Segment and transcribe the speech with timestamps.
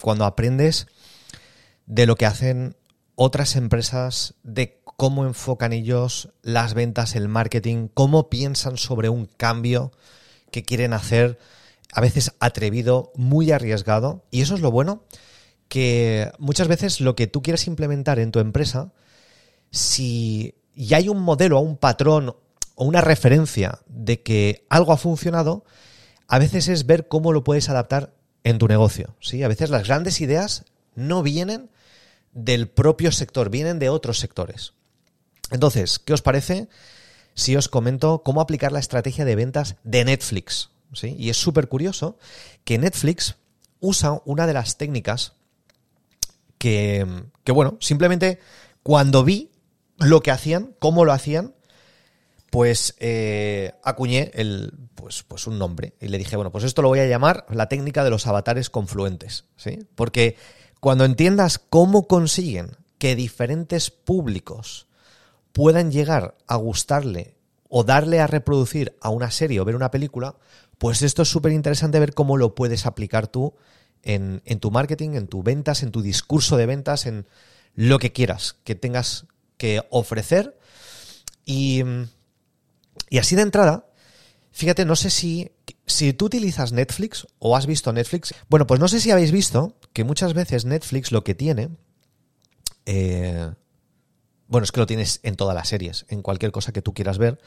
[0.00, 0.86] cuando aprendes
[1.86, 2.76] de lo que hacen
[3.14, 9.92] otras empresas, de cómo enfocan ellos las ventas, el marketing, cómo piensan sobre un cambio
[10.50, 11.38] que quieren hacer,
[11.92, 14.24] a veces atrevido, muy arriesgado.
[14.30, 15.04] Y eso es lo bueno,
[15.68, 18.92] que muchas veces lo que tú quieres implementar en tu empresa,
[19.70, 22.34] si ya hay un modelo, un patrón
[22.74, 25.64] o una referencia de que algo ha funcionado,
[26.28, 28.12] a veces es ver cómo lo puedes adaptar
[28.44, 29.16] en tu negocio.
[29.20, 29.42] ¿sí?
[29.42, 30.64] A veces las grandes ideas
[30.94, 31.70] no vienen
[32.32, 34.72] del propio sector, vienen de otros sectores.
[35.50, 36.68] Entonces, ¿qué os parece
[37.34, 40.70] si os comento cómo aplicar la estrategia de ventas de Netflix?
[40.92, 41.16] ¿sí?
[41.18, 42.18] Y es súper curioso
[42.64, 43.36] que Netflix
[43.80, 45.32] usa una de las técnicas
[46.58, 47.06] que,
[47.44, 48.40] que, bueno, simplemente
[48.82, 49.50] cuando vi
[49.98, 51.54] lo que hacían, cómo lo hacían,
[52.50, 56.88] pues eh, acuñé el, pues, pues un nombre y le dije, bueno, pues esto lo
[56.88, 59.80] voy a llamar la técnica de los avatares confluentes, ¿sí?
[59.94, 60.36] Porque
[60.80, 64.86] cuando entiendas cómo consiguen que diferentes públicos
[65.52, 67.36] puedan llegar a gustarle
[67.68, 70.36] o darle a reproducir a una serie o ver una película,
[70.78, 73.54] pues esto es súper interesante ver cómo lo puedes aplicar tú
[74.02, 77.26] en, en tu marketing, en tu ventas, en tu discurso de ventas, en
[77.74, 80.58] lo que quieras que tengas que ofrecer.
[81.44, 81.82] Y
[83.08, 83.86] y así de entrada,
[84.50, 85.52] fíjate, no sé si,
[85.86, 88.34] si tú utilizas Netflix o has visto Netflix.
[88.48, 91.70] Bueno, pues no sé si habéis visto que muchas veces Netflix lo que tiene...
[92.86, 93.50] Eh,
[94.48, 97.18] bueno, es que lo tienes en todas las series, en cualquier cosa que tú quieras
[97.18, 97.40] ver.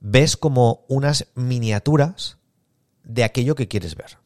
[0.00, 2.38] Ves como unas miniaturas
[3.04, 4.18] de aquello que quieres ver.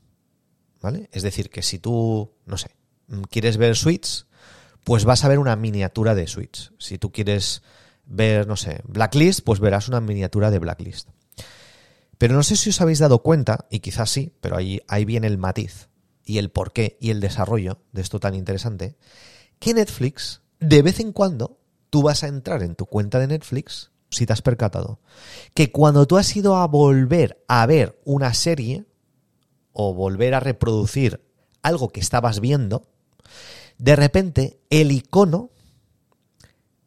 [0.80, 1.10] ¿Vale?
[1.12, 2.70] Es decir, que si tú, no sé,
[3.28, 4.26] quieres ver Suits,
[4.84, 6.72] pues vas a ver una miniatura de Suits.
[6.78, 7.62] Si tú quieres
[8.10, 11.08] ver, no sé, Blacklist, pues verás una miniatura de Blacklist.
[12.18, 15.26] Pero no sé si os habéis dado cuenta, y quizás sí, pero ahí, ahí viene
[15.26, 15.88] el matiz
[16.24, 18.96] y el porqué y el desarrollo de esto tan interesante,
[19.58, 21.58] que Netflix, de vez en cuando,
[21.88, 25.00] tú vas a entrar en tu cuenta de Netflix, si te has percatado,
[25.54, 28.84] que cuando tú has ido a volver a ver una serie
[29.72, 31.24] o volver a reproducir
[31.62, 32.86] algo que estabas viendo,
[33.78, 35.50] de repente el icono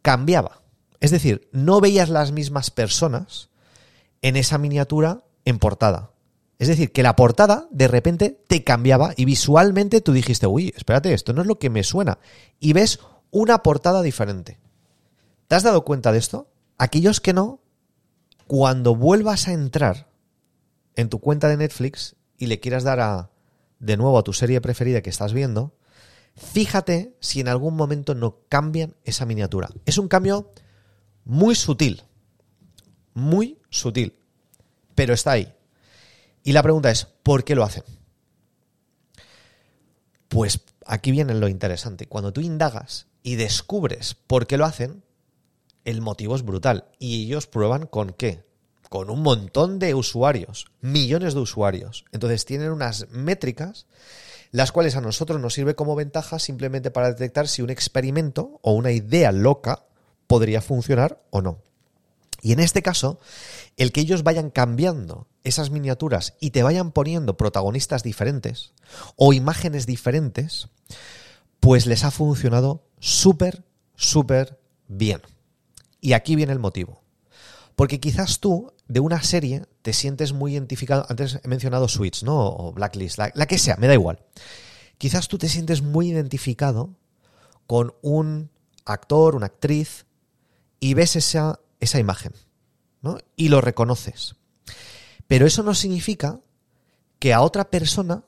[0.01, 0.62] cambiaba.
[1.03, 3.49] Es decir, no veías las mismas personas
[4.21, 6.11] en esa miniatura en portada.
[6.59, 11.13] Es decir, que la portada de repente te cambiaba y visualmente tú dijiste, uy, espérate,
[11.13, 12.19] esto no es lo que me suena.
[12.61, 14.61] Y ves una portada diferente.
[15.49, 16.47] ¿Te has dado cuenta de esto?
[16.77, 17.59] Aquellos que no,
[18.47, 20.07] cuando vuelvas a entrar
[20.95, 23.29] en tu cuenta de Netflix y le quieras dar a,
[23.79, 25.75] de nuevo a tu serie preferida que estás viendo,
[26.37, 29.67] fíjate si en algún momento no cambian esa miniatura.
[29.85, 30.53] Es un cambio
[31.25, 32.03] muy sutil.
[33.13, 34.17] Muy sutil.
[34.95, 35.53] Pero está ahí.
[36.43, 37.83] Y la pregunta es, ¿por qué lo hacen?
[40.27, 42.07] Pues aquí viene lo interesante.
[42.07, 45.03] Cuando tú indagas y descubres por qué lo hacen,
[45.85, 46.85] el motivo es brutal.
[46.99, 48.43] Y ellos prueban con qué?
[48.89, 52.05] Con un montón de usuarios, millones de usuarios.
[52.11, 53.87] Entonces tienen unas métricas,
[54.51, 58.73] las cuales a nosotros nos sirve como ventaja simplemente para detectar si un experimento o
[58.73, 59.85] una idea loca
[60.27, 61.59] podría funcionar o no.
[62.41, 63.19] Y en este caso,
[63.77, 68.73] el que ellos vayan cambiando esas miniaturas y te vayan poniendo protagonistas diferentes
[69.15, 70.67] o imágenes diferentes,
[71.61, 73.63] pues les ha funcionado súper,
[73.95, 75.21] súper bien.
[76.01, 77.01] Y aquí viene el motivo.
[77.77, 82.47] Porque quizás tú de una serie te sientes muy identificado, antes he mencionado Switch, ¿no?
[82.47, 84.19] O Blacklist, la, la que sea, me da igual.
[84.97, 86.93] Quizás tú te sientes muy identificado
[87.67, 88.51] con un
[88.85, 90.05] actor, una actriz
[90.83, 92.33] y ves esa, esa imagen,
[93.01, 93.17] ¿no?
[93.37, 94.35] Y lo reconoces.
[95.27, 96.41] Pero eso no significa
[97.19, 98.25] que a otra persona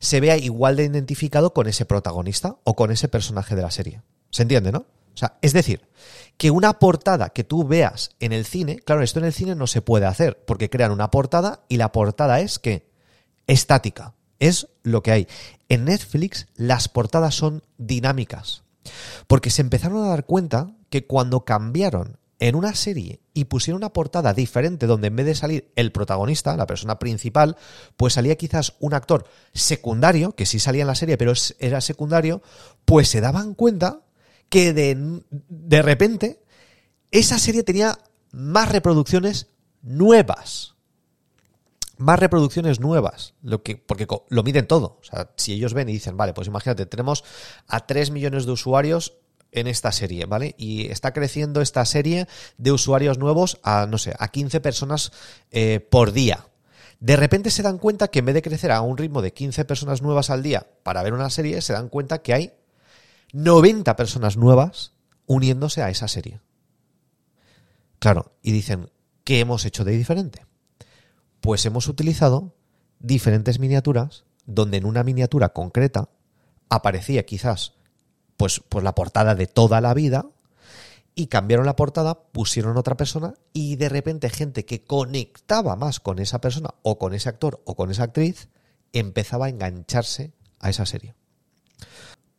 [0.00, 4.02] se vea igual de identificado con ese protagonista o con ese personaje de la serie.
[4.28, 4.80] ¿Se entiende, no?
[4.80, 5.88] O sea, es decir,
[6.36, 9.66] que una portada que tú veas en el cine, claro, esto en el cine no
[9.66, 12.86] se puede hacer, porque crean una portada y la portada es que
[13.46, 15.28] estática, es lo que hay.
[15.70, 18.62] En Netflix las portadas son dinámicas,
[19.26, 23.92] porque se empezaron a dar cuenta que cuando cambiaron en una serie y pusieron una
[23.92, 27.56] portada diferente donde en vez de salir el protagonista, la persona principal,
[27.96, 32.42] pues salía quizás un actor secundario, que sí salía en la serie, pero era secundario,
[32.84, 34.02] pues se daban cuenta
[34.48, 36.44] que de, de repente
[37.10, 37.98] esa serie tenía
[38.30, 39.48] más reproducciones
[39.82, 40.76] nuevas.
[41.96, 44.98] Más reproducciones nuevas, lo que, porque lo miden todo.
[45.00, 47.24] O sea, si ellos ven y dicen, vale, pues imagínate, tenemos
[47.66, 49.18] a 3 millones de usuarios
[49.54, 50.54] en esta serie, ¿vale?
[50.58, 52.26] Y está creciendo esta serie
[52.58, 55.12] de usuarios nuevos a, no sé, a 15 personas
[55.50, 56.46] eh, por día.
[57.00, 59.64] de repente se dan cuenta que en vez de crecer a un ritmo de 15
[59.64, 62.52] personas nuevas al día para ver una serie, se dan cuenta que hay
[63.32, 64.92] 90 personas nuevas
[65.26, 66.40] uniéndose a esa serie.
[67.98, 68.90] Claro, y dicen,
[69.24, 70.46] ¿qué hemos hecho de diferente?
[71.40, 72.54] Pues hemos utilizado
[73.00, 76.08] diferentes miniaturas donde en una miniatura concreta
[76.68, 77.74] aparecía quizás
[78.36, 80.26] pues, pues la portada de toda la vida
[81.14, 86.18] y cambiaron la portada, pusieron otra persona y de repente gente que conectaba más con
[86.18, 88.48] esa persona o con ese actor o con esa actriz
[88.92, 91.14] empezaba a engancharse a esa serie.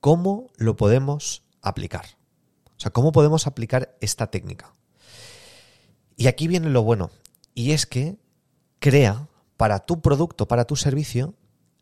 [0.01, 2.05] ¿Cómo lo podemos aplicar?
[2.77, 4.75] O sea, ¿cómo podemos aplicar esta técnica?
[6.17, 7.11] Y aquí viene lo bueno,
[7.53, 8.17] y es que
[8.79, 9.27] crea
[9.57, 11.33] para tu producto, para tu servicio,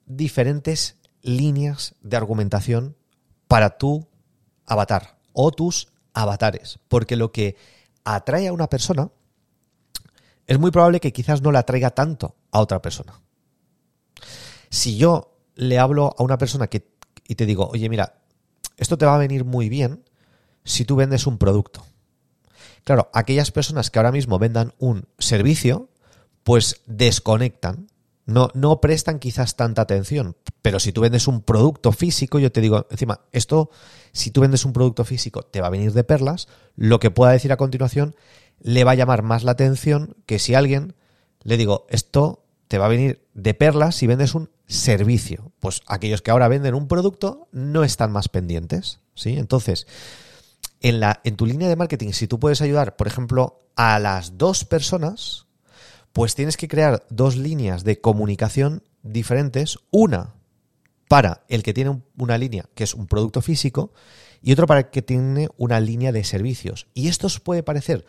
[0.06, 2.96] diferentes líneas de argumentación
[3.54, 4.08] para tu
[4.66, 6.80] avatar o tus avatares.
[6.88, 7.56] Porque lo que
[8.04, 9.12] atrae a una persona
[10.48, 13.22] es muy probable que quizás no le atraiga tanto a otra persona.
[14.72, 16.88] Si yo le hablo a una persona que,
[17.28, 18.24] y te digo, oye, mira,
[18.76, 20.04] esto te va a venir muy bien
[20.64, 21.86] si tú vendes un producto.
[22.84, 25.90] Claro, aquellas personas que ahora mismo vendan un servicio,
[26.42, 27.88] pues desconectan,
[28.26, 30.36] no, no prestan quizás tanta atención.
[30.62, 33.70] Pero si tú vendes un producto físico, yo te digo, encima, esto,
[34.12, 37.32] si tú vendes un producto físico, te va a venir de perlas, lo que pueda
[37.32, 38.16] decir a continuación
[38.60, 40.96] le va a llamar más la atención que si alguien
[41.44, 45.52] le digo, esto te va a venir de perlas si vendes un servicio.
[45.60, 49.38] Pues aquellos que ahora venden un producto no están más pendientes, ¿sí?
[49.38, 49.86] Entonces,
[50.80, 54.38] en, la, en tu línea de marketing, si tú puedes ayudar, por ejemplo, a las
[54.38, 55.43] dos personas,
[56.14, 60.36] pues tienes que crear dos líneas de comunicación diferentes, una
[61.10, 63.92] para el que tiene una línea que es un producto físico
[64.42, 66.88] y otro para el que tiene una línea de servicios.
[66.94, 68.06] Y esto os puede parecer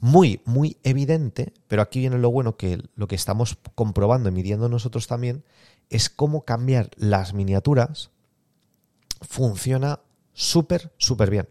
[0.00, 4.68] muy, muy evidente, pero aquí viene lo bueno que lo que estamos comprobando y midiendo
[4.68, 5.44] nosotros también
[5.90, 8.10] es cómo cambiar las miniaturas
[9.20, 10.00] funciona
[10.32, 11.48] súper, súper bien.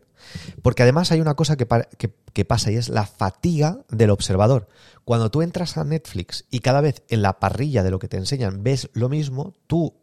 [0.61, 1.65] Porque además hay una cosa que,
[2.45, 4.67] pasa y es la fatiga del observador.
[5.05, 8.17] Cuando tú entras a Netflix y cada vez en la parrilla de lo que te
[8.17, 9.95] enseñan ves lo mismo, tú,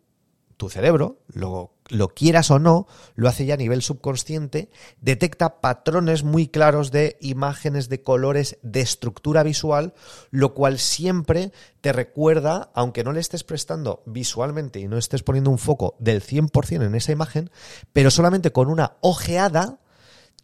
[0.57, 4.71] tu cerebro, lo, lo quieras o no, lo hace ya a nivel subconsciente,
[5.01, 9.95] detecta patrones muy claros de imágenes, de colores, de estructura visual,
[10.31, 15.51] lo cual siempre te recuerda, aunque no le estés prestando visualmente y no estés poniendo
[15.51, 17.51] un foco del 100% en esa imagen,
[17.93, 19.79] pero solamente con una ojeada,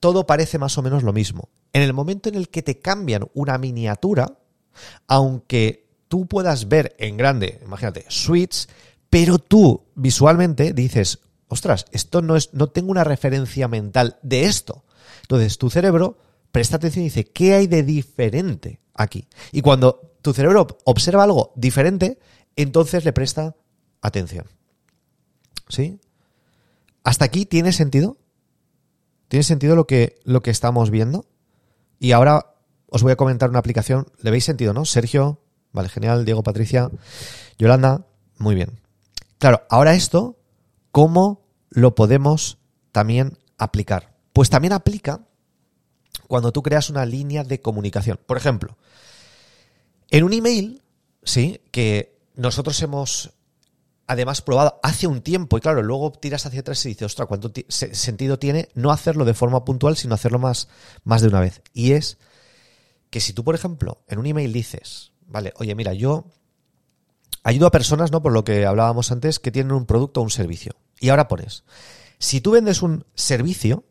[0.03, 1.49] todo parece más o menos lo mismo.
[1.73, 4.37] En el momento en el que te cambian una miniatura,
[5.07, 8.69] aunque tú puedas ver en grande, imagínate, suites,
[9.09, 14.85] pero tú visualmente dices, ostras, esto no es, no tengo una referencia mental de esto.
[15.21, 16.19] Entonces tu cerebro
[16.51, 19.29] presta atención y dice, ¿qué hay de diferente aquí?
[19.53, 22.19] Y cuando tu cerebro observa algo diferente,
[22.57, 23.55] entonces le presta
[24.01, 24.47] atención.
[25.69, 26.01] ¿Sí?
[27.05, 28.17] ¿Hasta aquí tiene sentido?
[29.33, 31.25] ¿Tiene sentido lo que, lo que estamos viendo?
[31.99, 32.55] Y ahora
[32.89, 34.09] os voy a comentar una aplicación.
[34.21, 34.85] ¿Le veis sentido, no?
[34.85, 35.41] Sergio,
[35.73, 36.27] vale, genial.
[36.27, 36.91] Diego, Patricia,
[37.57, 38.05] Yolanda,
[38.37, 38.79] muy bien.
[39.39, 40.37] Claro, ahora esto,
[40.91, 42.59] ¿cómo lo podemos
[42.91, 44.13] también aplicar?
[44.35, 45.23] Pues también aplica
[46.29, 48.21] cuando tú creas una línea de comunicación.
[48.27, 48.77] Por ejemplo,
[50.11, 50.83] en un email,
[51.23, 53.33] sí, que nosotros hemos
[54.13, 57.53] además probado hace un tiempo y claro, luego tiras hacia atrás y dices, ostras, ¿cuánto
[57.69, 60.69] sentido tiene no hacerlo de forma puntual, sino hacerlo más,
[61.05, 61.63] más de una vez?
[61.73, 62.19] Y es
[63.11, 66.27] que si tú, por ejemplo, en un email dices, vale, oye, mira, yo
[67.43, 68.23] ayudo a personas, ¿no?
[68.23, 70.77] Por lo que hablábamos antes, que tienen un producto o un servicio.
[71.01, 71.65] Y ahora pones,
[72.19, 73.85] si tú vendes un servicio,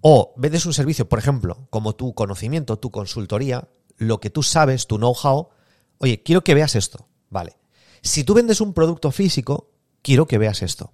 [0.00, 4.86] o vendes un servicio, por ejemplo, como tu conocimiento, tu consultoría, lo que tú sabes,
[4.86, 5.50] tu know-how,
[5.98, 7.56] oye, quiero que veas esto, vale.
[8.02, 9.70] Si tú vendes un producto físico,
[10.02, 10.92] quiero que veas esto.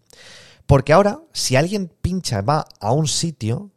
[0.67, 3.71] Porque ahora, si alguien pincha, va a un sitio,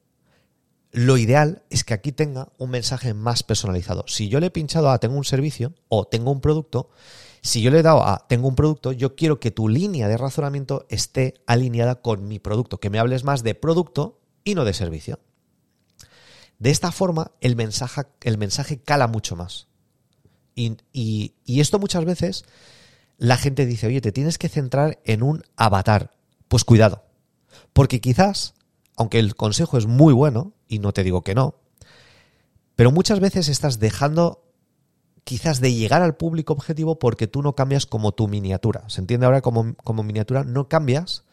[0.92, 4.04] lo ideal es que aquí tenga un mensaje más personalizado.
[4.08, 6.90] Si yo le he pinchado a tengo un servicio o tengo un producto,
[7.42, 10.18] si yo le he dado a tengo un producto, yo quiero que tu línea de
[10.18, 14.74] razonamiento esté alineada con mi producto, que me hables más de producto y no de
[14.74, 15.20] servicio.
[16.60, 19.68] De esta forma, el mensaje, el mensaje cala mucho más.
[20.54, 20.76] Y,
[21.46, 22.44] y esto muchas veces
[23.22, 26.10] la gente dice, oye, te tienes que centrar en un avatar.
[26.48, 27.04] Pues cuidado,
[27.72, 28.56] porque quizás,
[28.98, 31.54] aunque el consejo es muy bueno, y no te digo que no,
[32.76, 34.44] pero muchas veces estás dejando
[35.24, 38.86] quizás de llegar al público objetivo porque tú no cambias como tu miniatura.
[38.88, 40.44] ¿Se entiende ahora como, como miniatura?
[40.44, 41.24] No cambias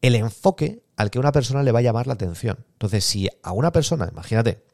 [0.00, 2.64] el enfoque al que una persona le va a llamar la atención.
[2.72, 4.64] Entonces, si a una persona, imagínate,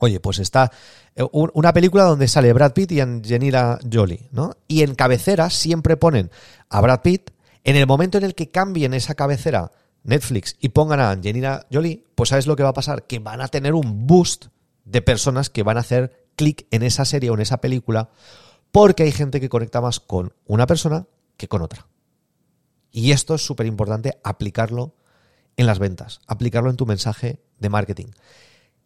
[0.00, 0.72] Oye, pues está
[1.14, 4.56] eh, una película donde sale Brad Pitt y Angelina Jolie, ¿no?
[4.66, 6.30] Y en cabecera siempre ponen
[6.70, 7.30] a Brad Pitt.
[7.64, 12.02] En el momento en el que cambien esa cabecera Netflix y pongan a Angelina Jolie,
[12.14, 13.06] pues ¿sabes lo que va a pasar?
[13.06, 14.46] Que van a tener un boost
[14.86, 18.08] de personas que van a hacer clic en esa serie o en esa película
[18.72, 21.86] porque hay gente que conecta más con una persona que con otra.
[22.90, 24.94] Y esto es súper importante aplicarlo
[25.58, 28.06] en las ventas, aplicarlo en tu mensaje de marketing.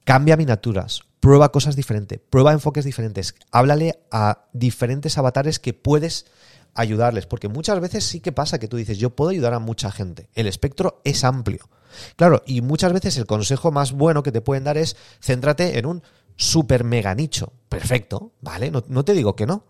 [0.04, 6.26] Cambia miniaturas, prueba cosas diferentes, prueba enfoques diferentes, háblale a diferentes avatares que puedes
[6.75, 9.90] ayudarles, porque muchas veces sí que pasa que tú dices, yo puedo ayudar a mucha
[9.90, 11.70] gente, el espectro es amplio.
[12.16, 15.87] Claro, y muchas veces el consejo más bueno que te pueden dar es céntrate en
[15.87, 16.02] un
[16.37, 17.54] super mega nicho.
[17.70, 18.70] Perfecto, ¿vale?
[18.70, 19.64] No, no te digo que no.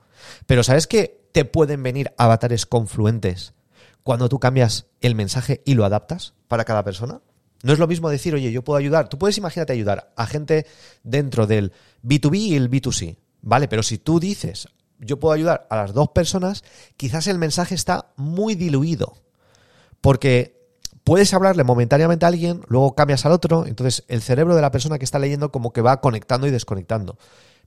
[0.47, 3.53] Pero ¿sabes que te pueden venir avatares confluentes
[4.03, 7.21] cuando tú cambias el mensaje y lo adaptas para cada persona?
[7.65, 9.09] No es lo mismo decir, oye, yo puedo ayudar.
[9.09, 10.67] Tú puedes, imagínate, ayudar a gente
[11.03, 13.69] dentro del B2B y el B2C, ¿vale?
[13.69, 14.69] Pero si tú dices,
[14.99, 16.63] yo puedo ayudar a las dos personas,
[16.99, 19.15] quizás el mensaje está muy diluido.
[20.03, 20.61] Porque
[21.05, 24.99] puedes hablarle momentáneamente a alguien, luego cambias al otro, entonces el cerebro de la persona
[24.99, 27.17] que está leyendo como que va conectando y desconectando.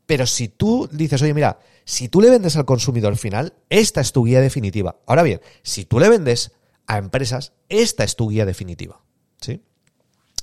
[0.05, 4.11] Pero si tú dices, oye, mira, si tú le vendes al consumidor final, esta es
[4.11, 4.97] tu guía definitiva.
[5.07, 6.51] Ahora bien, si tú le vendes
[6.85, 9.01] a empresas, esta es tu guía definitiva.
[9.41, 9.63] ¿Sí?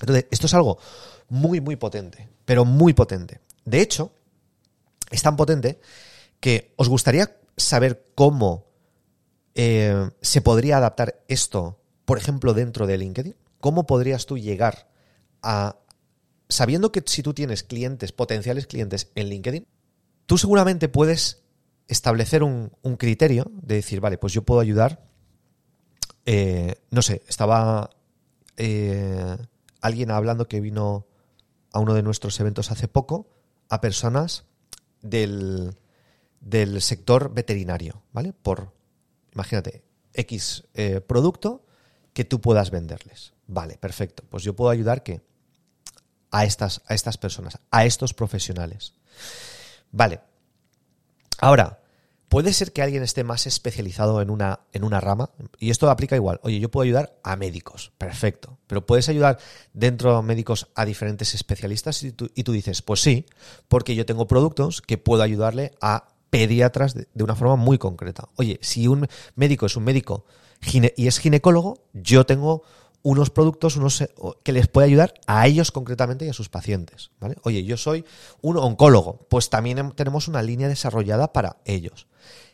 [0.01, 0.79] Entonces, esto es algo
[1.29, 3.41] muy, muy potente, pero muy potente.
[3.65, 4.13] De hecho,
[5.11, 5.81] es tan potente
[6.41, 8.67] que os gustaría saber cómo
[9.55, 13.37] eh, se podría adaptar esto, por ejemplo, dentro de LinkedIn.
[13.61, 14.89] ¿Cómo podrías tú llegar
[15.43, 15.77] a,
[16.49, 19.67] sabiendo que si tú tienes clientes, potenciales clientes en LinkedIn,
[20.27, 21.43] tú seguramente puedes
[21.89, 25.07] establecer un, criterio de decir, vale, pues yo puedo ayudar,
[26.27, 27.91] eh, no sé, estaba...
[28.57, 29.37] Eh,
[29.85, 31.07] alguien hablando que vino
[31.71, 33.29] a uno de nuestros eventos hace poco
[33.69, 34.47] a personas
[35.03, 35.77] del,
[36.81, 38.33] sector veterinario, ¿vale?
[38.33, 38.73] Por,
[39.35, 41.67] imagínate, X eh, producto
[42.15, 43.35] que tú puedas venderles.
[43.47, 44.25] Vale, perfecto.
[44.31, 45.21] Pues yo puedo ayudar que
[46.31, 48.95] a estas, a estas personas, a estos profesionales.
[49.93, 50.21] Vale.
[51.41, 51.84] Ahora,
[52.35, 56.17] Puede ser que alguien esté más especializado en una, en una rama, y esto aplica
[56.17, 56.41] igual.
[56.43, 58.59] Oye, yo puedo ayudar a médicos, perfecto.
[58.67, 59.39] Pero puedes ayudar
[59.73, 63.27] dentro de médicos a diferentes especialistas y tú, y tú dices, pues sí,
[63.69, 68.29] porque yo tengo productos que puedo ayudarle a pediatras de, una forma muy concreta.
[68.35, 70.27] Oye, si un médico es un médico
[70.73, 72.65] y es ginecólogo, yo tengo
[73.05, 74.11] unos productos unos, eh,
[74.43, 77.11] que les puede ayudar a ellos concretamente y a sus pacientes.
[77.21, 77.37] ¿vale?
[77.43, 78.05] Oye, yo soy
[78.41, 82.09] un oncólogo, pues también tenemos una línea desarrollada para ellos.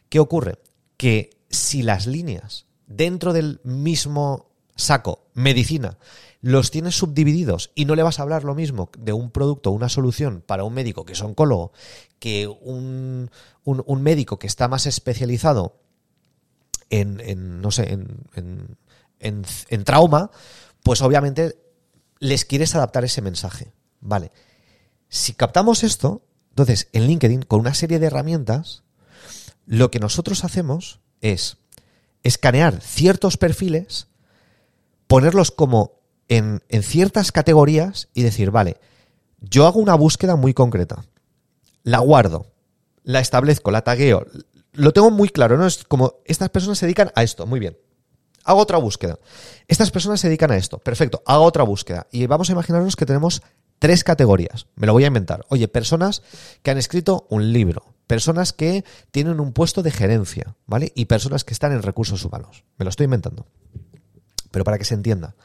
[0.08, 0.58] ¿Qué ocurre?
[0.96, 5.98] Que si las líneas dentro del mismo saco, medicina,
[6.40, 9.88] los tienes subdivididos y no le vas a hablar lo mismo de un producto, una
[9.88, 11.72] solución para un médico que es oncólogo,
[12.18, 13.30] que un,
[14.00, 15.76] médico que está más especializado
[16.88, 18.76] en, no sé, en, en,
[19.84, 20.30] trauma,
[20.82, 21.58] pues obviamente
[22.18, 23.72] les quieres adaptar ese mensaje.
[24.00, 24.30] Vale.
[25.08, 28.82] Si captamos esto, entonces en LinkedIn, con una serie de herramientas,
[29.66, 31.56] lo que nosotros hacemos es
[32.22, 34.08] escanear ciertos perfiles,
[35.06, 38.76] ponerlos como en, ciertas categorías y decir, vale,
[39.40, 41.04] yo hago una búsqueda muy concreta,
[41.82, 42.46] la guardo,
[43.02, 44.26] la establezco, la tagueo,
[44.72, 45.66] lo tengo muy claro, ¿no?
[45.66, 47.76] Es como, estas personas se dedican a esto, muy bien.
[48.50, 49.16] Hago otra búsqueda.
[49.68, 50.78] Estas personas se dedican a esto.
[50.78, 51.22] Perfecto.
[51.24, 52.08] Hago otra búsqueda.
[52.10, 53.42] Y vamos a imaginarnos que tenemos
[53.78, 54.66] tres categorías.
[54.74, 55.46] Me lo voy a inventar.
[55.50, 56.24] Oye, personas
[56.64, 60.90] que han escrito un libro, personas que tienen un puesto de gerencia, ¿vale?
[60.96, 62.64] Y personas que están en recursos humanos.
[62.76, 63.46] Me lo estoy inventando.
[64.50, 65.36] Pero para que se entienda.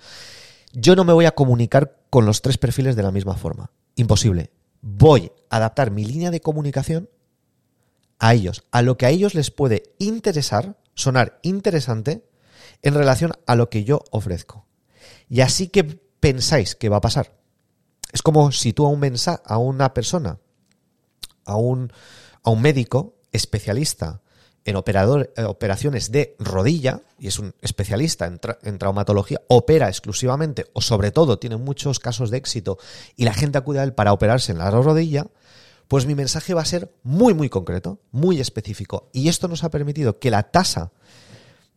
[0.73, 3.69] Yo no me voy a comunicar con los tres perfiles de la misma forma.
[3.93, 4.49] Imposible.
[4.81, 7.07] Voy a adaptar mi línea de comunicación
[8.17, 12.23] a ellos, a lo que a ellos les puede interesar, sonar interesante
[12.81, 14.65] en relación a lo que yo ofrezco.
[15.29, 17.35] Y así que pensáis que va a pasar.
[18.11, 20.39] Es como si tú a un mensaje, a una persona,
[21.45, 21.91] a un
[22.45, 24.21] a un médico especialista
[24.63, 30.81] en operador, eh, operaciones de rodilla, y es un especialista en, traumatología, opera exclusivamente o
[30.81, 32.79] sobre todo tiene muchos casos de éxito
[33.15, 35.27] y la gente acude a él para operarse en la rodilla,
[35.87, 39.09] pues mi mensaje va a ser muy, muy concreto, muy específico.
[39.11, 40.91] Y esto nos ha permitido que la tasa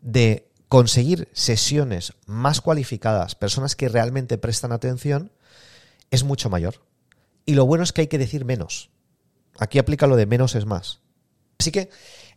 [0.00, 5.32] de conseguir sesiones más cualificadas, personas que realmente prestan atención,
[6.10, 6.82] es mucho mayor.
[7.46, 8.90] Y lo bueno es que hay que decir menos.
[9.58, 11.00] Aquí aplica lo de menos es más.
[11.58, 11.88] Así que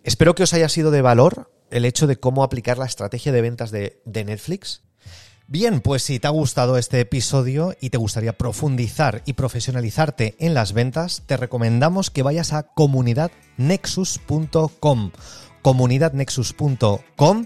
[0.04, 3.42] espero que os haya sido de valor el hecho de cómo aplicar la estrategia de
[3.42, 4.82] ventas de, Netflix.
[5.48, 10.54] Bien, pues si te ha gustado este episodio y te gustaría profundizar y profesionalizarte en
[10.54, 15.12] las ventas, te recomendamos que vayas a comunidadnexus.com
[15.62, 17.46] comunidadnexus.com